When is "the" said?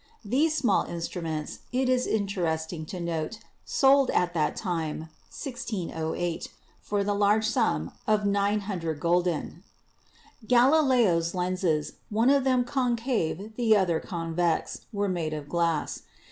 7.03-7.13, 13.55-13.77